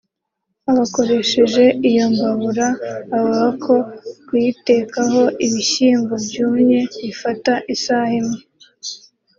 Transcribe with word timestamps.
Abakoresheje 0.71 1.63
iyo 1.89 2.05
mbabura 2.13 2.67
bavuga 3.11 3.45
ko 3.63 3.75
kuyitekaho 4.25 5.21
ibishyimbo 5.45 6.13
byumye 6.25 6.79
bifata 7.01 7.53
isaha 7.75 8.11
imwe 8.19 8.39